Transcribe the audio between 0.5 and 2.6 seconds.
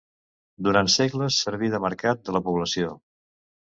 Durant segles serví de mercat de la